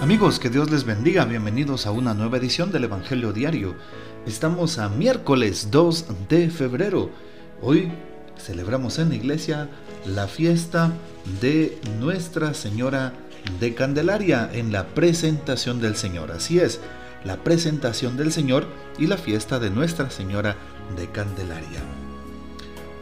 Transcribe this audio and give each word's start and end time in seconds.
Amigos, 0.00 0.38
que 0.38 0.48
Dios 0.48 0.70
les 0.70 0.84
bendiga, 0.84 1.24
bienvenidos 1.24 1.84
a 1.84 1.90
una 1.90 2.14
nueva 2.14 2.36
edición 2.36 2.70
del 2.70 2.84
Evangelio 2.84 3.32
Diario. 3.32 3.74
Estamos 4.26 4.78
a 4.78 4.88
miércoles 4.88 5.72
2 5.72 6.06
de 6.28 6.50
febrero. 6.50 7.10
Hoy 7.60 7.90
celebramos 8.38 9.00
en 9.00 9.08
la 9.08 9.16
iglesia 9.16 9.68
la 10.06 10.28
fiesta 10.28 10.92
de 11.40 11.76
Nuestra 11.98 12.54
Señora 12.54 13.12
de 13.58 13.74
Candelaria 13.74 14.48
en 14.52 14.70
la 14.70 14.86
presentación 14.86 15.80
del 15.80 15.96
Señor. 15.96 16.30
Así 16.30 16.60
es, 16.60 16.80
la 17.24 17.42
presentación 17.42 18.16
del 18.16 18.30
Señor 18.30 18.66
y 19.00 19.08
la 19.08 19.16
fiesta 19.16 19.58
de 19.58 19.70
Nuestra 19.70 20.10
Señora 20.10 20.54
de 20.96 21.10
Candelaria. 21.10 21.82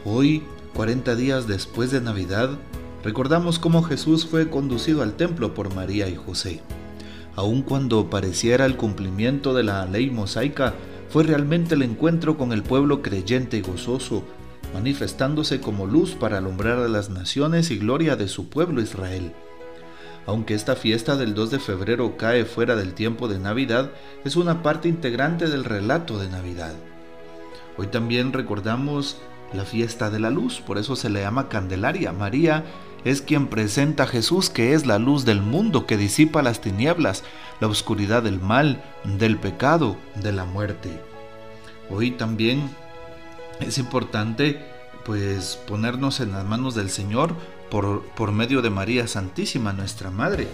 Hoy, 0.03 0.41
40 0.73 1.15
días 1.15 1.47
después 1.47 1.91
de 1.91 2.01
Navidad, 2.01 2.49
recordamos 3.03 3.59
cómo 3.59 3.83
Jesús 3.83 4.25
fue 4.25 4.49
conducido 4.49 5.03
al 5.03 5.13
templo 5.13 5.53
por 5.53 5.73
María 5.75 6.09
y 6.09 6.15
José 6.15 6.63
aun 7.37 7.61
cuando 7.61 8.09
pareciera 8.09 8.65
el 8.65 8.75
cumplimiento 8.77 9.53
de 9.53 9.61
la 9.61 9.85
ley 9.85 10.09
mosaica, 10.09 10.73
fue 11.07 11.23
realmente 11.23 11.75
el 11.75 11.83
encuentro 11.83 12.35
con 12.35 12.51
el 12.51 12.63
pueblo 12.63 13.03
creyente 13.03 13.57
y 13.57 13.61
gozoso, 13.61 14.23
manifestándose 14.73 15.61
como 15.61 15.85
luz 15.85 16.15
para 16.15 16.39
alumbrar 16.39 16.79
a 16.79 16.87
las 16.87 17.11
naciones 17.11 17.69
y 17.69 17.77
gloria 17.77 18.15
de 18.15 18.27
su 18.27 18.49
pueblo 18.49 18.81
Israel. 18.81 19.33
Aunque 20.25 20.55
esta 20.55 20.75
fiesta 20.75 21.15
del 21.15 21.35
2 21.35 21.51
de 21.51 21.59
febrero 21.59 22.17
cae 22.17 22.43
fuera 22.43 22.75
del 22.75 22.95
tiempo 22.95 23.27
de 23.27 23.37
Navidad, 23.37 23.91
es 24.25 24.35
una 24.35 24.63
parte 24.63 24.89
integrante 24.89 25.47
del 25.47 25.63
relato 25.63 26.17
de 26.17 26.29
Navidad. 26.29 26.73
Hoy 27.77 27.85
también 27.85 28.33
recordamos 28.33 29.17
la 29.53 29.65
fiesta 29.65 30.09
de 30.09 30.19
la 30.19 30.29
luz, 30.29 30.61
por 30.61 30.77
eso 30.77 30.95
se 30.95 31.09
le 31.09 31.21
llama 31.21 31.49
Candelaria. 31.49 32.11
María 32.11 32.65
es 33.05 33.21
quien 33.21 33.47
presenta 33.47 34.03
a 34.03 34.07
Jesús 34.07 34.49
que 34.49 34.73
es 34.73 34.85
la 34.85 34.99
luz 34.99 35.25
del 35.25 35.41
mundo 35.41 35.85
que 35.85 35.97
disipa 35.97 36.41
las 36.41 36.61
tinieblas, 36.61 37.23
la 37.59 37.67
oscuridad 37.67 38.23
del 38.23 38.39
mal, 38.39 38.83
del 39.03 39.37
pecado, 39.37 39.97
de 40.15 40.31
la 40.31 40.45
muerte. 40.45 40.89
Hoy 41.89 42.11
también 42.11 42.69
es 43.59 43.77
importante 43.77 44.65
pues 45.05 45.57
ponernos 45.67 46.19
en 46.19 46.33
las 46.33 46.45
manos 46.45 46.75
del 46.75 46.89
Señor 46.89 47.33
por, 47.71 48.03
por 48.15 48.31
medio 48.31 48.61
de 48.61 48.69
María 48.69 49.07
Santísima, 49.07 49.71
nuestra 49.71 50.11
Madre 50.11 50.47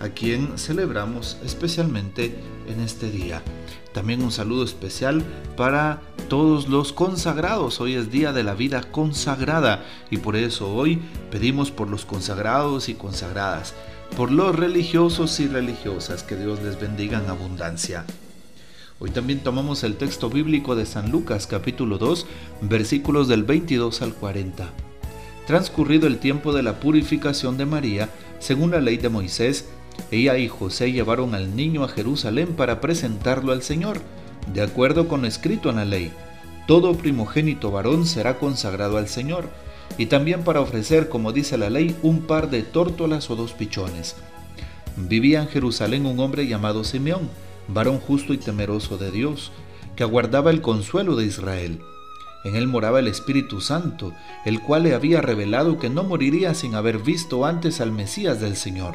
a 0.00 0.08
quien 0.10 0.58
celebramos 0.58 1.38
especialmente 1.44 2.34
en 2.68 2.80
este 2.80 3.10
día. 3.10 3.42
También 3.92 4.22
un 4.22 4.30
saludo 4.30 4.64
especial 4.64 5.22
para 5.56 6.02
todos 6.28 6.68
los 6.68 6.92
consagrados. 6.92 7.80
Hoy 7.80 7.94
es 7.94 8.10
día 8.10 8.32
de 8.32 8.44
la 8.44 8.54
vida 8.54 8.82
consagrada 8.82 9.84
y 10.10 10.18
por 10.18 10.36
eso 10.36 10.74
hoy 10.74 11.00
pedimos 11.30 11.70
por 11.70 11.88
los 11.88 12.04
consagrados 12.04 12.88
y 12.88 12.94
consagradas, 12.94 13.74
por 14.16 14.30
los 14.30 14.54
religiosos 14.54 15.40
y 15.40 15.48
religiosas, 15.48 16.22
que 16.22 16.36
Dios 16.36 16.62
les 16.62 16.78
bendiga 16.78 17.18
en 17.18 17.30
abundancia. 17.30 18.04
Hoy 19.00 19.10
también 19.10 19.40
tomamos 19.40 19.84
el 19.84 19.96
texto 19.96 20.28
bíblico 20.28 20.74
de 20.74 20.84
San 20.84 21.10
Lucas 21.10 21.46
capítulo 21.46 21.98
2 21.98 22.26
versículos 22.62 23.28
del 23.28 23.44
22 23.44 24.02
al 24.02 24.12
40. 24.12 24.68
Transcurrido 25.46 26.06
el 26.06 26.18
tiempo 26.18 26.52
de 26.52 26.62
la 26.62 26.78
purificación 26.78 27.56
de 27.56 27.64
María, 27.64 28.10
según 28.38 28.72
la 28.72 28.80
ley 28.80 28.98
de 28.98 29.08
Moisés, 29.08 29.66
ella 30.10 30.38
y 30.38 30.48
José 30.48 30.90
llevaron 30.92 31.34
al 31.34 31.54
niño 31.54 31.84
a 31.84 31.88
Jerusalén 31.88 32.54
para 32.56 32.80
presentarlo 32.80 33.52
al 33.52 33.62
Señor, 33.62 34.00
de 34.52 34.62
acuerdo 34.62 35.06
con 35.06 35.22
lo 35.22 35.28
escrito 35.28 35.68
en 35.68 35.76
la 35.76 35.84
ley. 35.84 36.12
Todo 36.66 36.94
primogénito 36.94 37.70
varón 37.70 38.06
será 38.06 38.38
consagrado 38.38 38.96
al 38.96 39.08
Señor, 39.08 39.48
y 39.98 40.06
también 40.06 40.44
para 40.44 40.60
ofrecer, 40.60 41.08
como 41.08 41.32
dice 41.32 41.58
la 41.58 41.70
ley, 41.70 41.96
un 42.02 42.22
par 42.22 42.50
de 42.50 42.62
tórtolas 42.62 43.30
o 43.30 43.36
dos 43.36 43.52
pichones. 43.52 44.16
Vivía 44.96 45.42
en 45.42 45.48
Jerusalén 45.48 46.06
un 46.06 46.18
hombre 46.20 46.46
llamado 46.46 46.84
Simeón, 46.84 47.28
varón 47.68 47.98
justo 48.00 48.32
y 48.32 48.38
temeroso 48.38 48.96
de 48.96 49.10
Dios, 49.10 49.52
que 49.94 50.04
aguardaba 50.04 50.50
el 50.50 50.62
consuelo 50.62 51.16
de 51.16 51.26
Israel. 51.26 51.80
En 52.44 52.56
él 52.56 52.66
moraba 52.66 53.00
el 53.00 53.08
Espíritu 53.08 53.60
Santo, 53.60 54.12
el 54.46 54.60
cual 54.60 54.84
le 54.84 54.94
había 54.94 55.20
revelado 55.20 55.78
que 55.78 55.90
no 55.90 56.04
moriría 56.04 56.54
sin 56.54 56.74
haber 56.74 56.98
visto 56.98 57.44
antes 57.44 57.80
al 57.80 57.92
Mesías 57.92 58.40
del 58.40 58.56
Señor 58.56 58.94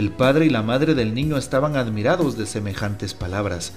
El 0.00 0.12
padre 0.12 0.46
y 0.46 0.48
la 0.48 0.62
madre 0.62 0.94
del 0.94 1.12
niño 1.12 1.36
estaban 1.36 1.76
admirados 1.76 2.38
de 2.38 2.46
semejantes 2.46 3.12
palabras. 3.12 3.72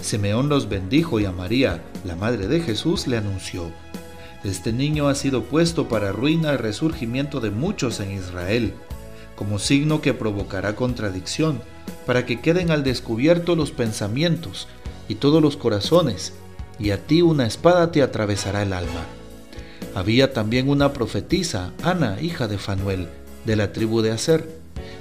Simeón 0.00 0.48
los 0.48 0.68
bendijo 0.68 1.20
y 1.20 1.24
a 1.24 1.30
María, 1.30 1.84
la 2.02 2.16
madre 2.16 2.48
de 2.48 2.60
Jesús, 2.60 3.06
le 3.06 3.16
anunció, 3.16 3.70
Este 4.42 4.72
niño 4.72 5.06
ha 5.06 5.14
sido 5.14 5.44
puesto 5.44 5.86
para 5.86 6.10
ruina 6.10 6.52
y 6.52 6.56
resurgimiento 6.56 7.38
de 7.38 7.52
muchos 7.52 8.00
en 8.00 8.10
Israel, 8.10 8.74
como 9.36 9.60
signo 9.60 10.00
que 10.00 10.14
provocará 10.14 10.74
contradicción, 10.74 11.60
para 12.06 12.26
que 12.26 12.40
queden 12.40 12.72
al 12.72 12.82
descubierto 12.82 13.54
los 13.54 13.70
pensamientos 13.70 14.66
y 15.08 15.14
todos 15.14 15.40
los 15.40 15.56
corazones, 15.56 16.32
y 16.80 16.90
a 16.90 17.06
ti 17.06 17.22
una 17.22 17.46
espada 17.46 17.92
te 17.92 18.02
atravesará 18.02 18.64
el 18.64 18.72
alma. 18.72 19.06
Había 19.94 20.32
también 20.32 20.68
una 20.68 20.92
profetisa, 20.92 21.70
Ana, 21.84 22.20
hija 22.20 22.48
de 22.48 22.58
Fanuel, 22.58 23.06
de 23.44 23.54
la 23.54 23.72
tribu 23.72 24.02
de 24.02 24.10
Aser 24.10 24.58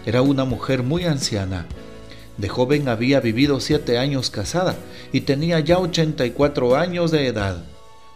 era 0.07 0.21
una 0.21 0.45
mujer 0.45 0.83
muy 0.83 1.03
anciana. 1.03 1.65
De 2.37 2.47
joven 2.47 2.87
había 2.87 3.19
vivido 3.19 3.59
siete 3.59 3.97
años 3.97 4.29
casada 4.29 4.77
y 5.11 5.21
tenía 5.21 5.59
ya 5.59 5.79
84 5.79 6.77
años 6.77 7.11
de 7.11 7.27
edad. 7.27 7.65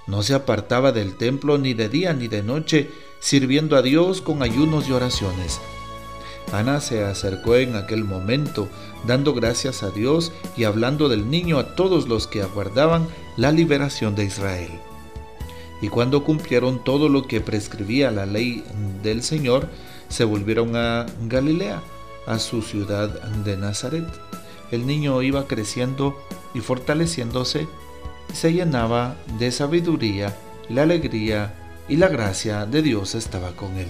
No 0.08 0.24
se 0.24 0.34
apartaba 0.34 0.94
del 0.94 1.18
templo 1.18 1.58
ni 1.58 1.74
de 1.74 1.90
día 1.90 2.14
ni 2.14 2.30
de 2.30 2.44
noche, 2.44 2.90
sirviendo 3.20 3.76
a 3.76 3.82
Dios 3.82 4.22
con 4.22 4.42
ayunos 4.42 4.88
y 4.88 4.94
oraciones. 4.94 5.60
Ana 6.54 6.80
se 6.80 7.04
acercó 7.04 7.58
en 7.58 7.76
aquel 7.76 8.06
momento, 8.06 8.70
dando 9.06 9.34
gracias 9.34 9.84
a 9.84 9.92
Dios 9.92 10.32
y 10.56 10.64
hablando 10.64 11.10
del 11.10 11.30
niño 11.30 11.60
a 11.60 11.76
todos 11.76 12.08
los 12.08 12.26
que 12.26 12.42
aguardaban 12.42 13.06
la 13.36 13.52
liberación 13.52 14.16
de 14.16 14.24
Israel. 14.24 14.72
Y 15.82 15.90
cuando 15.90 16.24
cumplieron 16.24 16.82
todo 16.86 17.10
lo 17.10 17.28
que 17.28 17.42
prescribía 17.42 18.12
la 18.12 18.26
ley 18.26 18.64
del 19.04 19.24
Señor, 19.24 19.68
se 20.12 20.26
volvieron 20.26 20.76
a 20.76 21.06
Galilea, 21.28 21.82
a 22.28 22.38
su 22.38 22.62
ciudad 22.62 23.10
de 23.44 23.58
Nazaret. 23.58 24.08
El 24.72 24.86
niño 24.86 25.22
iba 25.22 25.48
creciendo 25.48 26.16
y 26.54 26.60
fortaleciéndose, 26.60 27.68
se 28.34 28.54
llenaba 28.54 29.16
de 29.40 29.52
sabiduría, 29.52 30.38
la 30.70 30.84
alegría 30.84 31.54
y 31.90 31.98
la 31.98 32.08
gracia 32.08 32.66
de 32.66 32.82
Dios 32.82 33.16
estaba 33.16 33.52
con 33.52 33.78
él. 33.78 33.88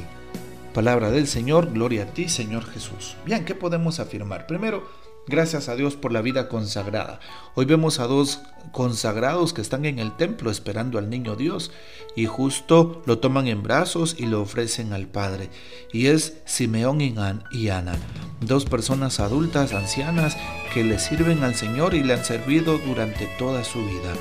Palabra 0.74 1.12
del 1.12 1.28
Señor, 1.28 1.72
gloria 1.74 2.04
a 2.04 2.06
ti, 2.08 2.30
Señor 2.30 2.66
Jesús. 2.66 3.18
Bien, 3.26 3.44
¿qué 3.44 3.56
podemos 3.56 4.00
afirmar? 4.00 4.48
Primero, 4.48 4.88
Gracias 5.28 5.70
a 5.70 5.76
Dios 5.76 5.96
por 5.96 6.12
la 6.12 6.22
vida 6.22 6.50
consagrada. 6.50 7.20
Hoy 7.54 7.66
vemos 7.66 8.00
a 8.00 8.08
dos 8.08 8.42
consagrados 8.72 9.54
que 9.54 9.62
están 9.62 9.86
en 9.86 10.00
el 10.00 10.18
templo 10.18 10.50
esperando 10.50 10.98
al 10.98 11.12
niño 11.12 11.36
Dios 11.36 11.72
y 12.16 12.26
justo 12.26 13.04
lo 13.06 13.20
toman 13.20 13.48
en 13.48 13.62
brazos 13.62 14.16
y 14.18 14.26
lo 14.26 14.42
ofrecen 14.42 14.94
al 14.94 15.08
Padre. 15.08 15.50
Y 15.94 16.08
es 16.08 16.38
Simeón 16.46 17.02
y 17.02 17.70
Ana, 17.70 17.96
dos 18.40 18.66
personas 18.66 19.20
adultas, 19.20 19.74
ancianas, 19.74 20.38
que 20.74 20.84
le 20.84 20.98
sirven 20.98 21.44
al 21.44 21.54
Señor 21.54 21.94
y 21.94 22.04
le 22.04 22.14
han 22.14 22.26
servido 22.26 22.80
durante 22.80 23.28
toda 23.38 23.64
su 23.64 23.80
vida. 23.86 24.14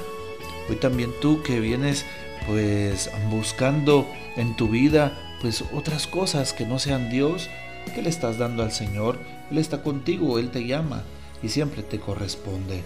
Hoy 0.68 0.76
también 0.76 1.12
tú 1.22 1.42
que 1.42 1.60
vienes 1.60 2.04
pues 2.46 3.10
buscando 3.30 4.06
en 4.36 4.54
tu 4.54 4.68
vida 4.68 5.18
pues 5.40 5.64
otras 5.72 6.06
cosas 6.06 6.52
que 6.52 6.66
no 6.66 6.78
sean 6.78 7.08
Dios, 7.08 7.48
¿Qué 7.94 8.02
le 8.02 8.08
estás 8.08 8.38
dando 8.38 8.62
al 8.62 8.72
Señor? 8.72 9.18
Él 9.50 9.58
está 9.58 9.82
contigo, 9.82 10.38
Él 10.38 10.50
te 10.50 10.66
llama 10.66 11.02
y 11.42 11.48
siempre 11.48 11.82
te 11.82 11.98
corresponde. 11.98 12.82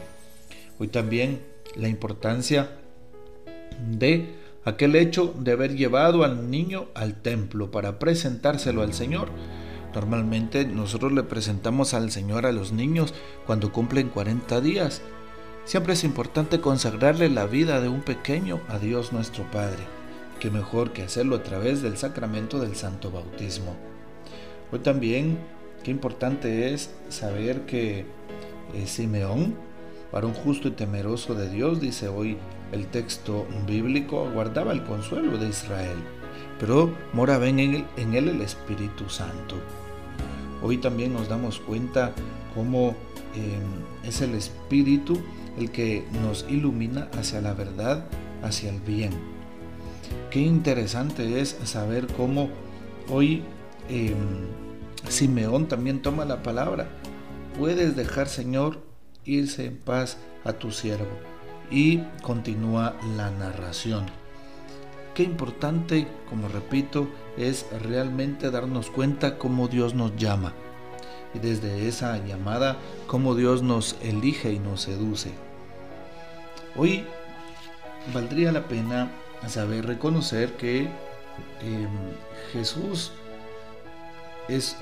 Hoy 0.78 0.88
también 0.88 1.40
la 1.76 1.88
importancia 1.88 2.70
de 3.90 4.34
aquel 4.64 4.96
hecho 4.96 5.34
de 5.38 5.52
haber 5.52 5.76
llevado 5.76 6.24
al 6.24 6.50
niño 6.50 6.86
al 6.94 7.20
templo 7.20 7.70
para 7.70 7.98
presentárselo 7.98 8.82
al 8.82 8.94
Señor. 8.94 9.28
Normalmente 9.94 10.64
nosotros 10.64 11.12
le 11.12 11.22
presentamos 11.22 11.94
al 11.94 12.10
Señor 12.10 12.46
a 12.46 12.52
los 12.52 12.72
niños 12.72 13.14
cuando 13.46 13.72
cumplen 13.72 14.08
40 14.08 14.60
días. 14.60 15.02
Siempre 15.64 15.92
es 15.92 16.04
importante 16.04 16.60
consagrarle 16.60 17.30
la 17.30 17.46
vida 17.46 17.80
de 17.80 17.88
un 17.88 18.02
pequeño 18.02 18.60
a 18.68 18.78
Dios 18.78 19.12
nuestro 19.12 19.44
Padre. 19.50 19.84
Qué 20.40 20.50
mejor 20.50 20.92
que 20.92 21.02
hacerlo 21.02 21.36
a 21.36 21.42
través 21.42 21.80
del 21.80 21.96
sacramento 21.96 22.58
del 22.58 22.74
Santo 22.74 23.10
Bautismo. 23.10 23.76
Hoy 24.74 24.80
también, 24.80 25.38
qué 25.84 25.92
importante 25.92 26.74
es 26.74 26.90
saber 27.08 27.60
que 27.64 28.00
eh, 28.74 28.86
Simeón 28.86 29.54
Para 30.10 30.26
un 30.26 30.34
justo 30.34 30.66
y 30.66 30.72
temeroso 30.72 31.36
de 31.36 31.48
Dios, 31.48 31.80
dice 31.80 32.08
hoy 32.08 32.38
el 32.72 32.88
texto 32.88 33.46
bíblico, 33.68 34.28
guardaba 34.34 34.72
el 34.72 34.82
consuelo 34.82 35.38
de 35.38 35.48
Israel, 35.48 35.96
pero 36.58 36.92
moraba 37.12 37.46
en 37.46 37.60
él, 37.60 37.84
en 37.96 38.14
él 38.14 38.28
el 38.28 38.40
Espíritu 38.40 39.08
Santo. 39.08 39.54
Hoy 40.60 40.78
también 40.78 41.12
nos 41.12 41.28
damos 41.28 41.60
cuenta 41.60 42.12
cómo 42.52 42.96
em, 43.36 44.08
es 44.08 44.22
el 44.22 44.34
Espíritu 44.34 45.20
el 45.56 45.70
que 45.70 46.04
nos 46.20 46.46
ilumina 46.48 47.08
hacia 47.16 47.40
la 47.40 47.54
verdad, 47.54 48.06
hacia 48.42 48.70
el 48.70 48.80
bien. 48.80 49.12
Qué 50.32 50.40
interesante 50.40 51.40
es 51.40 51.56
saber 51.62 52.08
cómo 52.08 52.48
hoy 53.08 53.44
em, 53.88 54.63
Simeón 55.08 55.68
también 55.68 56.02
toma 56.02 56.24
la 56.24 56.42
palabra. 56.42 56.88
Puedes 57.58 57.96
dejar, 57.96 58.28
Señor, 58.28 58.82
irse 59.24 59.66
en 59.66 59.78
paz 59.78 60.18
a 60.44 60.54
tu 60.54 60.70
siervo. 60.70 61.18
Y 61.70 61.98
continúa 62.22 62.94
la 63.16 63.30
narración. 63.30 64.06
Qué 65.14 65.22
importante, 65.22 66.08
como 66.28 66.48
repito, 66.48 67.08
es 67.36 67.66
realmente 67.82 68.50
darnos 68.50 68.90
cuenta 68.90 69.38
cómo 69.38 69.68
Dios 69.68 69.94
nos 69.94 70.16
llama. 70.16 70.52
Y 71.34 71.38
desde 71.38 71.88
esa 71.88 72.18
llamada, 72.24 72.76
cómo 73.06 73.34
Dios 73.34 73.62
nos 73.62 73.96
elige 74.02 74.52
y 74.52 74.58
nos 74.58 74.82
seduce. 74.82 75.32
Hoy 76.76 77.04
valdría 78.12 78.50
la 78.50 78.66
pena 78.66 79.12
saber 79.46 79.86
reconocer 79.86 80.54
que 80.56 80.88
em, 81.60 81.88
Jesús 82.52 83.12
es 84.48 84.76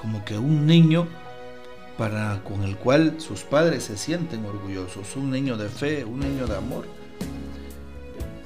como 0.00 0.24
que 0.24 0.38
un 0.38 0.66
niño 0.66 1.06
para 1.98 2.42
con 2.42 2.62
el 2.62 2.76
cual 2.76 3.16
sus 3.18 3.42
padres 3.42 3.84
se 3.84 3.98
sienten 3.98 4.46
orgullosos, 4.46 5.14
un 5.16 5.30
niño 5.30 5.58
de 5.58 5.68
fe, 5.68 6.06
un 6.06 6.20
niño 6.20 6.46
de 6.46 6.56
amor. 6.56 6.86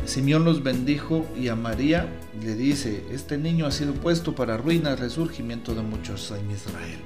Simeón 0.05 0.45
los 0.45 0.65
bendijo 0.65 1.25
y 1.39 1.49
a 1.49 1.55
María 1.55 2.09
le 2.43 2.57
dice, 2.57 3.05
este 3.13 3.39
niño 3.39 3.67
ha 3.67 3.71
sido 3.71 3.95
puesto 3.95 4.35
para 4.35 4.57
ruina 4.57 4.97
resurgimiento 4.97 5.77
de 5.77 5.83
muchos 5.83 6.33
en 6.33 6.51
Israel. 6.51 6.99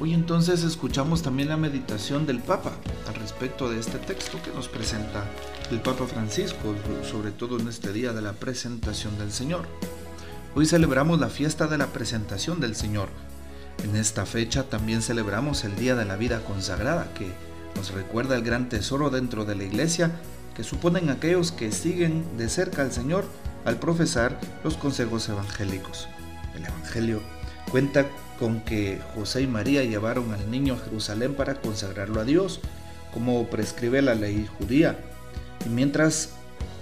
Hoy 0.00 0.14
entonces 0.14 0.62
escuchamos 0.62 1.22
también 1.22 1.48
la 1.48 1.56
meditación 1.56 2.24
del 2.24 2.38
Papa 2.38 2.76
al 3.08 3.16
respecto 3.16 3.68
de 3.68 3.80
este 3.80 3.98
texto 3.98 4.40
que 4.40 4.52
nos 4.52 4.68
presenta 4.68 5.24
el 5.72 5.80
Papa 5.80 6.06
Francisco, 6.06 6.76
sobre 7.02 7.32
todo 7.32 7.58
en 7.58 7.66
este 7.66 7.92
día 7.92 8.12
de 8.12 8.22
la 8.22 8.34
presentación 8.34 9.18
del 9.18 9.32
Señor. 9.32 9.66
Hoy 10.58 10.66
celebramos 10.66 11.20
la 11.20 11.28
fiesta 11.28 11.68
de 11.68 11.78
la 11.78 11.86
presentación 11.92 12.58
del 12.58 12.74
Señor. 12.74 13.10
En 13.84 13.94
esta 13.94 14.26
fecha 14.26 14.64
también 14.64 15.02
celebramos 15.02 15.62
el 15.62 15.76
Día 15.76 15.94
de 15.94 16.04
la 16.04 16.16
Vida 16.16 16.42
Consagrada, 16.44 17.14
que 17.14 17.30
nos 17.76 17.92
recuerda 17.92 18.34
el 18.34 18.42
gran 18.42 18.68
tesoro 18.68 19.08
dentro 19.08 19.44
de 19.44 19.54
la 19.54 19.62
Iglesia 19.62 20.10
que 20.56 20.64
suponen 20.64 21.10
aquellos 21.10 21.52
que 21.52 21.70
siguen 21.70 22.24
de 22.38 22.48
cerca 22.48 22.82
al 22.82 22.90
Señor 22.90 23.24
al 23.64 23.78
profesar 23.78 24.36
los 24.64 24.76
consejos 24.76 25.28
evangélicos. 25.28 26.08
El 26.56 26.66
Evangelio 26.66 27.20
cuenta 27.70 28.06
con 28.40 28.60
que 28.62 29.00
José 29.14 29.42
y 29.42 29.46
María 29.46 29.84
llevaron 29.84 30.32
al 30.32 30.50
niño 30.50 30.74
a 30.74 30.84
Jerusalén 30.84 31.36
para 31.36 31.60
consagrarlo 31.60 32.20
a 32.20 32.24
Dios, 32.24 32.58
como 33.14 33.46
prescribe 33.46 34.02
la 34.02 34.16
ley 34.16 34.48
judía. 34.58 34.98
Y 35.64 35.68
mientras 35.68 36.30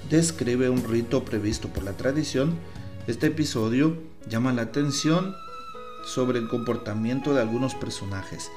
describe 0.08 0.70
un 0.70 0.82
rito 0.82 1.26
previsto 1.26 1.68
por 1.68 1.82
la 1.82 1.92
tradición, 1.92 2.58
este 3.06 3.28
episodio 3.28 3.96
llama 4.28 4.52
la 4.52 4.62
atención 4.62 5.36
sobre 6.04 6.40
el 6.40 6.48
comportamiento 6.48 7.34
de 7.34 7.40
algunos 7.40 7.76
personajes, 7.76 8.50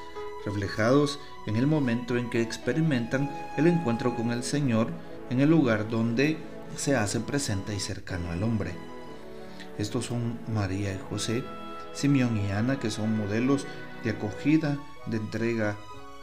reflejados 0.44 1.20
en 1.46 1.54
el 1.54 1.68
momento 1.68 2.16
en 2.16 2.30
que 2.30 2.42
experimentan 2.42 3.30
el 3.56 3.68
encuentro 3.68 4.16
con 4.16 4.32
el 4.32 4.42
Señor 4.42 4.88
en 5.30 5.40
el 5.40 5.50
lugar 5.50 5.88
donde 5.88 6.36
se 6.76 6.96
hace 6.96 7.20
presente 7.20 7.76
y 7.76 7.80
cercano 7.80 8.32
al 8.32 8.42
hombre. 8.42 8.74
Estos 9.78 10.06
son 10.06 10.40
María 10.52 10.92
y 10.92 11.00
José, 11.08 11.44
Simeón 11.94 12.36
y 12.36 12.50
Ana, 12.50 12.80
que 12.80 12.90
son 12.90 13.16
modelos 13.16 13.66
de 14.02 14.10
acogida, 14.10 14.78
de 15.06 15.18
entrega, 15.18 15.76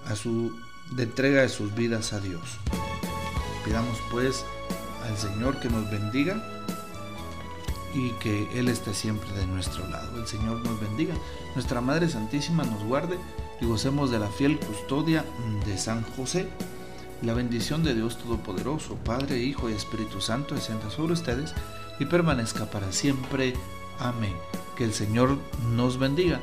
a 0.05 0.17
su, 0.17 0.53
de 0.97 1.03
entrega 1.03 1.43
de 1.43 1.49
sus 1.49 1.73
vidas 1.75 2.11
a 2.11 2.19
Dios. 2.19 2.59
Pidamos 3.63 3.97
pues 4.11 4.43
al 5.05 5.17
Señor 5.17 5.61
que 5.61 5.69
nos 5.69 5.89
bendiga 5.89 6.43
y 7.93 8.11
que 8.13 8.47
Él 8.59 8.67
esté 8.67 8.93
siempre 8.93 9.31
de 9.31 9.47
nuestro 9.47 9.87
lado. 9.87 10.17
El 10.19 10.27
Señor 10.27 10.63
nos 10.63 10.79
bendiga. 10.79 11.15
Nuestra 11.55 11.81
Madre 11.81 12.09
Santísima 12.09 12.63
nos 12.63 12.83
guarde 12.83 13.17
y 13.61 13.65
gocemos 13.65 14.11
de 14.11 14.19
la 14.19 14.27
fiel 14.27 14.59
custodia 14.59 15.25
de 15.65 15.77
San 15.77 16.03
José. 16.15 16.47
La 17.21 17.33
bendición 17.33 17.83
de 17.83 17.95
Dios 17.95 18.17
Todopoderoso, 18.17 18.95
Padre, 18.97 19.39
Hijo 19.39 19.69
y 19.69 19.73
Espíritu 19.73 20.21
Santo, 20.21 20.53
descienda 20.53 20.89
sobre 20.91 21.13
ustedes 21.13 21.53
y 21.99 22.05
permanezca 22.05 22.69
para 22.69 22.91
siempre. 22.91 23.53
Amén. 23.99 24.35
Que 24.75 24.83
el 24.83 24.93
Señor 24.93 25.37
nos 25.75 25.97
bendiga. 25.97 26.39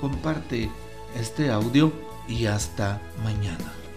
Comparte 0.00 0.70
este 1.16 1.50
audio 1.50 1.92
y 2.28 2.44
hasta 2.46 3.00
mañana. 3.24 3.87